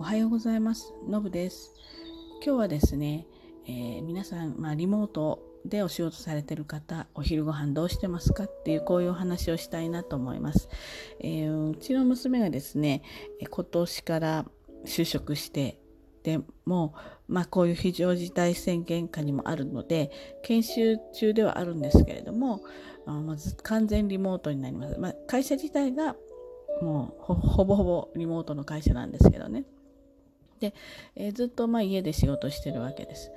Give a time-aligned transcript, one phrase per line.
[0.00, 0.94] おはようございます。
[1.06, 1.74] のぶです。
[2.42, 3.26] 今日はですね、
[3.66, 8.44] えー、皆さん、まあ、リモートでお仕事されてる方、お昼ご飯どうしてますか？
[8.44, 10.70] っていうこういうお話をしたいなと思います。
[11.20, 13.02] えー、うちの娘がですね、
[13.46, 14.46] 今年から
[14.86, 15.78] 就職して、
[16.22, 16.94] でも、
[17.28, 20.10] まあ、こういう非常事態宣言下にもあるので
[20.42, 22.62] 研修中ではあるんですけれども
[23.06, 26.16] あまず完全リモートになります、まあ、会社自体が
[26.82, 29.64] もうほぼほぼリモートの会社なんですけどね。
[30.60, 30.74] で、
[31.16, 33.32] えー、ずっとまあ家で仕事してるわけです。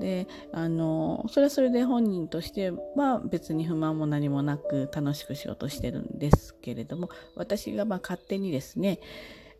[0.00, 9.00] で、あの、それはそれで本人としては別に不満も何もなく楽しく仕事してるんですけれども、私がまあ勝手にですね、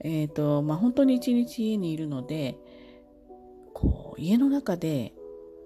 [0.00, 2.56] え、ー、と、まあ本当に一日家にいるので、
[3.72, 5.12] こう、家の中で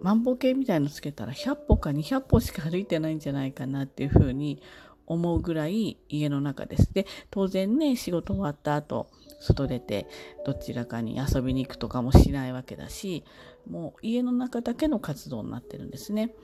[0.01, 4.63] 万歩計みたいのつけたら100歩か200歩しか歩いてないんじゃないかなっていうふうに
[5.07, 6.93] 思うぐらい家の中です。
[6.93, 9.09] で、当然ね、仕事終わった後、
[9.41, 10.07] 外出て
[10.45, 13.25] どちらかに遊びに行くとかもしないわけだし、
[13.69, 16.35] もう家の中だけの活動になってるんですね。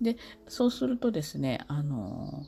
[0.00, 0.16] で、
[0.48, 2.44] そうするとですね、あの、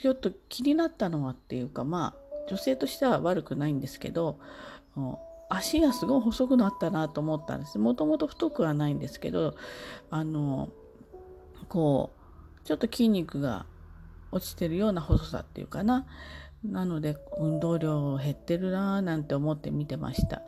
[0.00, 4.38] ちょっと気になったのはっていうか、まあ、女性としては悪くないんですけど、
[5.48, 7.78] 足がすごい細くなったなと思ったんです。
[7.78, 9.54] もともと太くはないんですけど、
[10.10, 10.70] あの、
[11.68, 12.12] こ
[12.62, 13.66] う、ちょっと筋肉が
[14.32, 16.06] 落ちてるような細さっていうかな。
[16.64, 20.42] なので運動量減ってるなぁなんて思って見てました。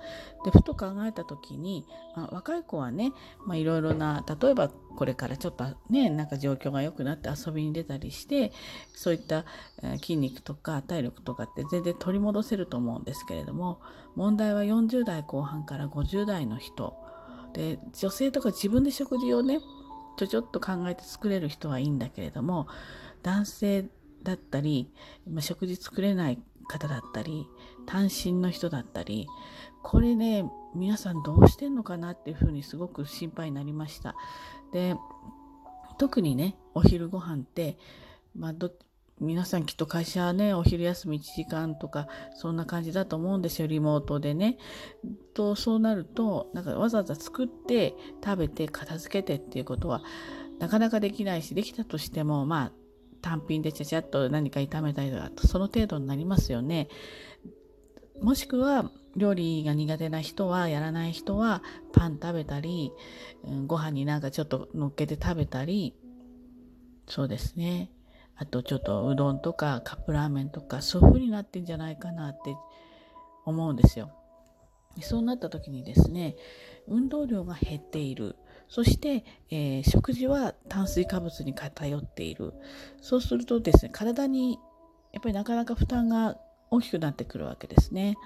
[0.45, 3.13] でふと考えた時に、まあ、若い子はね
[3.53, 8.53] いろいろな例えばこれからちょっとねなんか状況が良くなって遊びに出たりして
[8.95, 9.45] そういった
[10.01, 13.81] 筋肉とか体力とかって全然取り戻せると思うんですけれども
[14.15, 16.95] 問題は40代後半から50代の人
[17.55, 19.59] で女性とか自分で食事をね
[20.17, 22.69] ちょちょっと考えて作れる人はいいんだけれども
[23.23, 23.85] 男性
[24.23, 24.91] だったり、
[25.29, 27.47] ま、食事作れない方だったり
[27.87, 29.27] 単身の人だったり
[29.83, 34.17] これね皆さんどうしてんのかなっていうふうにすごく心配になりました。
[34.73, 34.97] で
[35.99, 37.79] 特にねお昼ご飯って、
[38.35, 38.73] まあ、ど
[39.21, 44.59] 皆さんきっと会社はねお昼休み1時間とかそんな感じだと思うんですよリモートでね。
[45.35, 47.95] とそうなるとなんかわざわざ作って
[48.25, 50.03] 食べて片付けてっていうことは
[50.59, 52.73] なかなかできないしできたとしてもまあ
[53.23, 56.89] 単品でちゃちゃっと何か炒めたりとかその程度になりますよね。
[58.21, 62.93] もしくは料理が苦手な人はやらない人はパン食べたり、
[63.45, 65.95] うん、ご飯になんかちょっと乗っけて食べたり
[67.07, 67.91] そうですね
[68.37, 72.57] あとちょっとうどんとかカップラーメンとかそういう風になってんじゃないかなって
[73.45, 74.11] 思うんですよ。
[75.01, 76.37] そうなった時にですね
[76.87, 78.37] 運動量が減っている
[78.69, 82.55] そして、えー、食事は炭水化物に偏っている。
[83.01, 84.59] そうするとですね、体に
[85.13, 86.39] やっぱりなかなか負担が
[86.71, 88.17] 大きくなってくるわけですね。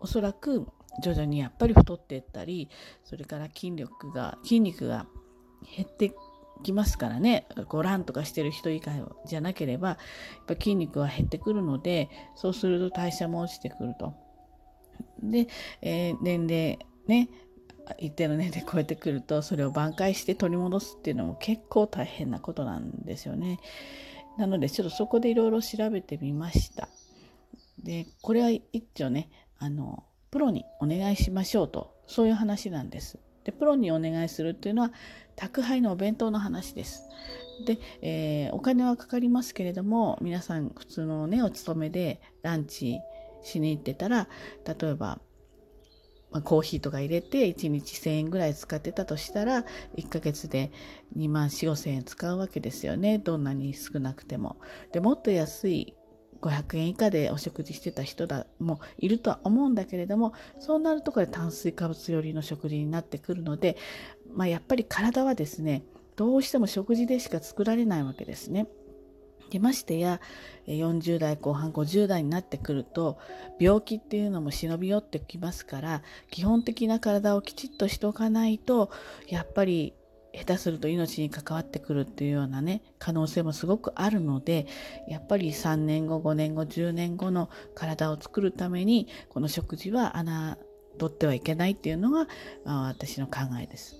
[0.00, 0.66] おそらく
[1.02, 2.70] 徐々にやっぱり太っていったり、
[3.04, 5.06] それから筋力が、筋肉が
[5.76, 6.14] 減って
[6.62, 9.98] きますからね、こうランとかしてる人以外じゃなければ、やっ
[10.46, 14.14] ぱ筋肉は減ってくるので、そうすると代謝も落ちてくると。
[15.22, 15.48] で、
[15.82, 17.28] えー、年齢ね、
[17.98, 23.58] 一定の年齢超えてくるとそれを挽回して取り戻すっていうのも結構大変なことなんですよね。
[24.38, 26.88] なのでちょっとそこでいろいろ調べてみました。
[27.82, 33.18] でこれは一応ねあのプロにお願いしましょうとそういう話なんです。
[33.44, 34.92] でプロにお願いするっていうのは
[35.40, 37.08] 宅配のお弁当の話です。
[37.64, 42.98] で、えー、お金はかかりますけれども皆さん普通のねお勤めでランチ
[43.42, 44.28] しに行ってたら
[44.66, 45.18] 例えば
[46.30, 49.64] まあ、コーヒーとか入れて1日1000円ぐらい使ってたとしたら
[49.96, 50.70] 1ヶ月で
[51.16, 54.56] 2万4 5千円使うわけですよねどんなに少なくても。
[54.92, 55.96] でもっと安い
[56.40, 63.76] 500円以下でお食事してた人だもいるとは思うんだけれどもそうなるとこれ炭水化物寄りの食事になってくるので、
[64.34, 65.82] まあ、やっぱり体はですね
[66.16, 68.66] どうしても食事でしか作られないわけですね。
[69.50, 70.20] でましてや
[70.66, 73.18] 40代後半50代になってくると
[73.58, 78.90] 病気っていうのも忍び寄ってきますから基本的な体をきちっとしておかないと
[79.26, 79.94] やっぱり
[80.32, 84.66] 下手すると命に関わってくるっていうようなね可能性もすごくあるので
[85.08, 90.14] やっぱり3年後5年後10年後の体を作るためにこの食事は
[90.98, 92.28] 侮ってはいけないっていうのが
[92.64, 93.96] 私の考えです。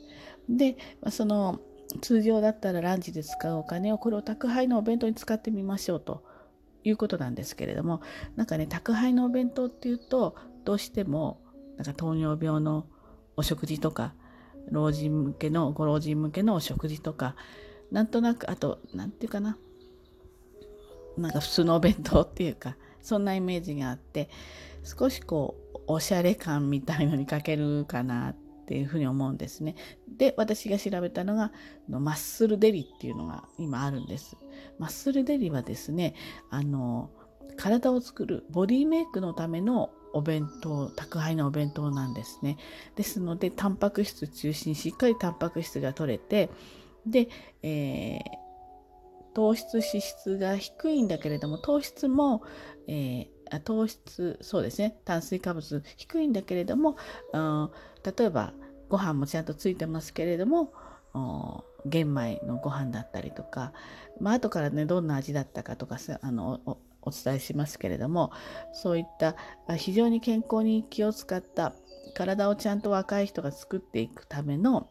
[0.56, 1.60] でまあその
[2.00, 6.24] 通常だったらランチで使うお金をこれを宅配のお弁当に使ってみましょうと
[6.84, 8.00] いうことなんですけれども
[8.36, 11.40] なんかね宅配のお弁当っていうとどうしても
[11.76, 12.86] なんか糖尿病の
[13.36, 14.14] お食事とか
[14.70, 17.34] 老人向けのご老人向けのお食事とか
[17.90, 19.58] なんとなくあと何て言うかな
[21.16, 24.28] なんか普通のお弁当っていうかそんなイメージがあって
[24.84, 28.36] 少しこうおしゃれ感みたいのに欠けるかなっ
[28.70, 29.74] っていうふうに思うんですね。
[30.16, 31.50] で私が調べたのが
[31.88, 34.36] マッスルデリっていうのが今あるんです。
[34.78, 36.14] マッスルデリはですね
[36.50, 37.10] あの
[37.56, 42.58] 体を作るボディメイクのためのお弁当宅配のお弁当なんですね。
[42.94, 46.48] ですのでタンパク質中心しっかりタンパク質が取れて
[47.04, 47.28] で、
[47.64, 48.20] えー、
[49.34, 52.44] 糖質脂質が低いんだけれども糖質も、
[52.86, 53.28] えー、
[53.58, 56.96] 糖質そうですね炭水化物低いんだけれども、
[57.32, 57.70] うん、
[58.16, 58.52] 例えば
[58.88, 60.72] ご飯もちゃんとついてますけれども
[61.86, 63.72] 玄米のご飯だったりとか、
[64.20, 66.60] まあ後からねどんな味だったかとかあの
[67.02, 68.32] お伝えしますけれども
[68.72, 69.34] そういった
[69.76, 71.72] 非常に健康に気を使った
[72.14, 74.88] 体をちゃんと若い人が作っていくための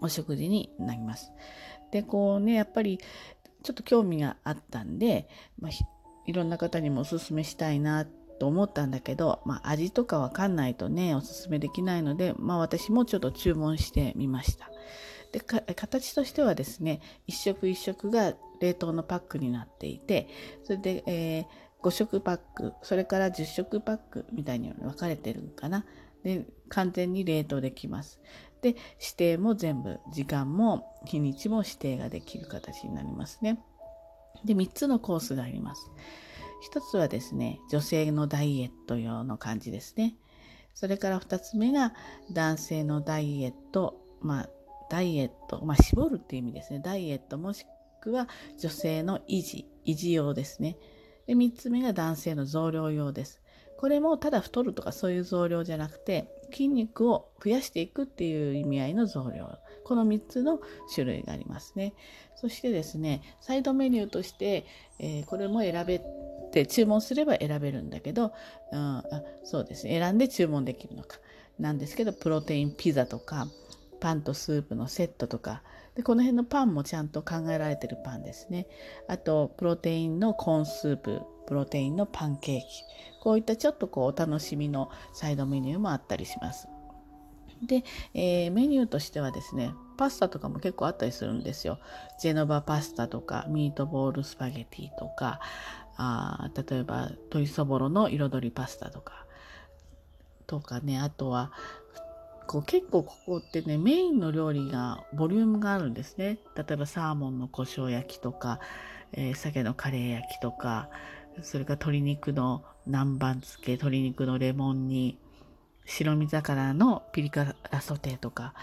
[0.00, 1.32] お食事になります。
[1.92, 2.98] でこうねやっぱり
[3.62, 5.28] ちょっと興味があったんで、
[5.60, 5.72] まあ、
[6.28, 14.70] いろんな方にもおすすめしたいなと思ったんだけど、まあ、味とかわかんないとねおすすめできないので、まあ、私もちょっと注文してみました。
[15.32, 20.28] で形としてはですね一食一食が冷凍のパックになっていて
[20.64, 21.46] それで、えー、
[21.82, 25.86] 5食パックそれから10食パックみたいに分かれてるかな。
[26.24, 28.20] で完全に冷凍できます。
[28.60, 28.70] で
[29.00, 33.62] 指定も全部時間も日にちも指定ができる形になりますね。
[34.44, 35.90] で3つのコースがあります
[36.72, 40.14] 1つはですね女性のダイエット用の感じですね
[40.74, 41.92] それから2つ目が
[42.32, 44.48] 男性のダイエットまあ
[44.88, 46.80] ダイエット、まあ、絞るっていう意味ですね。
[46.82, 47.66] ダイエットもし
[48.00, 48.28] くは
[48.58, 50.76] 女性の維持、維持用ですね。
[51.26, 53.40] で、3つ目が男性の増量用です。
[53.76, 59.58] これもただ太るとかそういう増量じゃなくて、筋肉を増やしていくっていう意味合いの増量。
[59.88, 60.60] この3つの
[60.94, 61.94] 種類がありますね。
[62.36, 64.66] そしてですね、サイドメニューとして、
[64.98, 65.98] えー、これも選べ
[66.52, 68.32] て、注文すれば選べるんだけど、
[68.70, 69.04] うん、あ
[69.44, 71.16] そうですね、選んで注文できるのか。
[71.58, 73.48] なんですけど、プロテインピザとか、
[73.98, 75.62] パンとスープのセットとか。
[75.96, 78.68] でこの辺のパンもちゃんと考えられてるパンですね。
[79.08, 82.64] あとプロテインのコーンスーププロテインのパンケーキ。
[83.20, 86.68] こういったちょっとこうお楽しみのサイドメニューもあったりします。
[87.62, 87.84] で、
[88.14, 91.78] えー、メニューとしてはですねパスタとかも結構あったりするんですよ。
[92.20, 95.40] ジェノバパスタとかミートボールスパゲティとか
[95.96, 99.26] あ例えば鶏そぼろの彩りパスタとか
[100.46, 101.52] とかねあとは
[102.46, 106.38] こう結構ここってねメインの料理がボリュームがあるんですね。
[106.56, 108.60] 例えばサーモンの胡椒焼きとか、
[109.12, 110.88] えー、鮭のカレー焼きとか
[111.42, 115.18] それから鶏肉の南蛮漬け鶏肉のレモン煮
[115.88, 118.54] 白身魚のピリ辛ソテーとか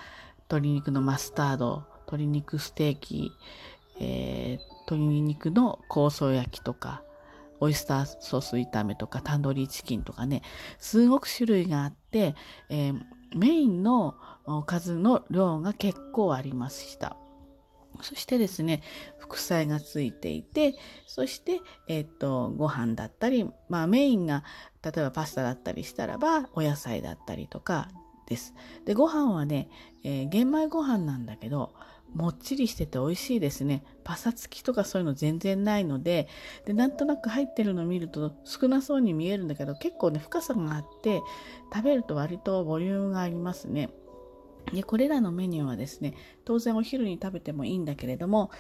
[0.50, 3.32] 鶏肉のマスタード鶏肉ステーキ、
[4.00, 7.02] えー、鶏肉の香草焼きとか
[7.60, 10.44] オイスターソース炒めとかタンドリーチキンとかね
[10.78, 12.36] すごく種類があって、
[12.70, 13.02] えー、
[13.36, 14.16] メインの
[14.68, 17.18] 数の量が結構ありました。
[18.06, 18.84] そしてですね、
[19.18, 20.76] 副菜がついていて、
[21.08, 24.44] そして、えっと、ご飯だったり、まあメインが、
[24.84, 27.90] 例えばパスタだったりしたらば、お野菜だったりとか
[28.28, 28.54] です。
[28.86, 29.70] で、ご飯はね、
[30.04, 31.74] えー、玄米ご飯なんだけど、
[32.14, 33.84] もっちりしてて美味しいですね。
[34.04, 36.28] パサつきとかそういうの全然ないので、
[36.66, 41.22] で、なんとなく入ってるの見ると少なそうに見えるんだけど、結構ね、深さがあって、
[41.74, 43.90] 食べると割とボリュームがありますね。
[44.74, 48.52] で、これらのメニューはですね、当然お昼に食べてもいいんだけれども、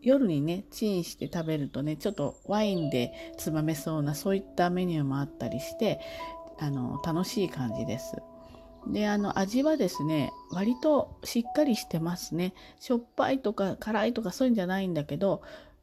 [0.00, 6.00] 夜にね、チンして食べるとね、ちょっとワインでつまめそうな、そういったメニューもあったりして、
[6.58, 8.16] あの、楽しい感じです。
[8.88, 12.52] で、あの、味はですね、割としっかりしてますね。
[12.80, 15.42] しょっぱいとか辛いとかそういうんじゃないんだけど、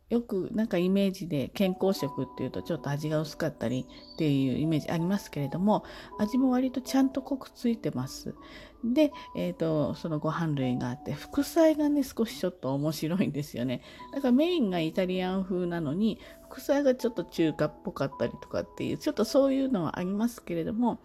[0.09, 3.85] よくなんかイメージで健康食っていうとちょっと味が薄かったり
[4.15, 5.83] っていうイメージありますけれども、
[6.17, 8.35] 味も割とちゃんと濃くついてます。
[8.83, 13.81] で、えっ、ー、と、そのご飯類があって、副菜がね、少しちょっと面白いんですよね。
[14.13, 16.19] だからメインがイタリアン風なのに、
[16.49, 20.99] 副菜がちょっと中華っぽかったりとかっていう、ちょっとそういうのはありますけれども、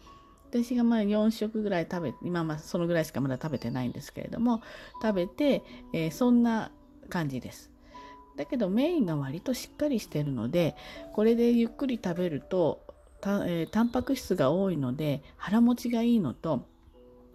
[0.54, 4.62] 私がまあ4食ぐらい食べ今まあそのぐらいしかまだ食べてないんですけれども
[5.02, 6.70] 食べて、えー、そんな
[7.08, 7.72] 感じです。
[8.36, 10.76] だけどメインが割としっかりしてるので
[11.12, 12.84] これでゆっくり食べると
[13.20, 16.66] た、えー、タンパク質が多いので腹持ちがいいのと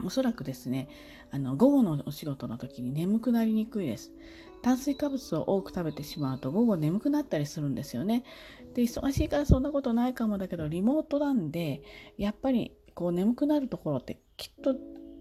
[0.05, 0.87] おそらくですね
[1.31, 4.11] あの午後のお仕事の時に眠くなりにくいです。
[4.61, 8.23] 炭水化物を多く食べてしまうと午後眠くなったりするんですよね。
[8.73, 11.81] で忙しいからそんなことないかもだけどリモートなんで
[12.17, 14.75] やっぱりこう眠くなるところってきっと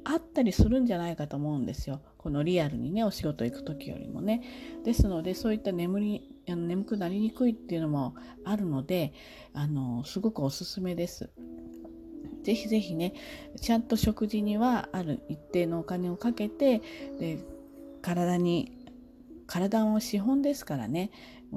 [0.04, 2.00] あったりするんじゃないかと思うんですよ。
[2.16, 4.42] このリアルにね、お仕事行く時よりもね。
[4.82, 9.12] ですので、そういった眠り、あの眠くなりにくいっていうのもあるので
[9.52, 11.30] あのすごくおすすめです。
[12.42, 13.14] ぜひぜひね
[13.60, 16.80] ちゃんと食事にはある一定のお金をかけて
[17.18, 17.38] で
[18.02, 18.72] 体に
[19.46, 21.10] 体の資本ですからね。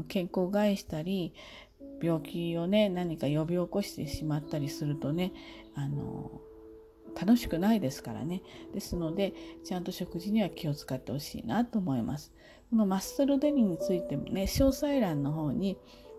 [0.07, 1.33] 健康を害したり
[2.01, 5.33] 病気をね何か呼び起こしてしまったりするとね
[5.75, 6.31] あの
[7.19, 8.41] 楽しくないですからね。
[8.73, 9.33] ですので
[9.65, 12.31] ちゃんと食事には気を使ってほしいなと思います。
[12.69, 15.77] このマッスルデリについてもね詳細欄の方に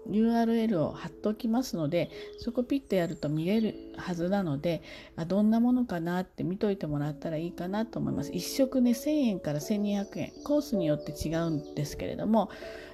[0.09, 4.83] URL を貼っておきますのでそこピッとやると見れるはずなので
[5.17, 8.33] あどんなものかなって見といてもらったらいいかなと思います。
[8.33, 12.51] 1食ね1000円から1200円コースによって違うんですけれども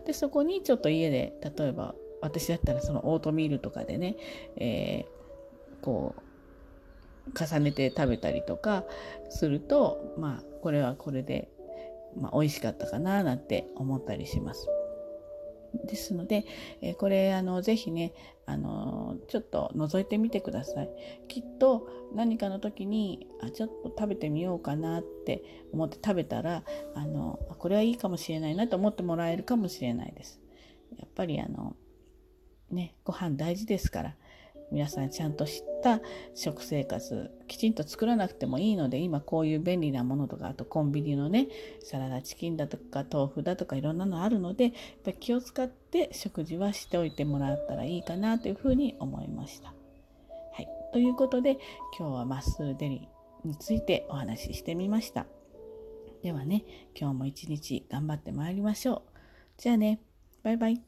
[0.06, 4.16] でそこにちょっと家で例えば私だったらそのオートミールとかでね、
[4.56, 6.22] えー、こう
[7.34, 8.84] 重ねて食べたりとか
[9.28, 11.48] するとまあこれはこれで、
[12.16, 14.68] まあ、美味しかったかななんて思ったりします。
[15.86, 16.44] ですので、
[16.80, 18.12] えこれあのぜひね
[18.46, 20.90] あのちょっと覗いてみてください。
[21.28, 30.40] きっと何かの時にあちょっと食べてみようかなって思って食べたらあのこれはいいかもしれないなと思ってもらえるかもしれないです。
[30.96, 31.76] やっぱりあの
[32.70, 34.16] ねご飯大事ですから
[34.70, 36.00] 皆さんちゃんと知った
[36.34, 41.48] 食生活きちんと作らなくてもいいので今こういう便利なものとかあとコンビニのね
[41.82, 44.72] サラダチキンだとか豆腐だとかいろんなのあるのでやっ
[45.04, 49.72] ぱ気を使って食事はしておいてもらったらいいかなというふうに思いました。
[50.52, 51.58] はい、ということで
[51.98, 53.08] 今日はマッスルデリ
[53.44, 55.26] についてお話ししてみました。
[56.22, 56.64] ではね
[56.98, 59.18] 今日も一日頑張ってまいりましょう。
[59.56, 60.00] じゃあね
[60.42, 60.87] バイバイ。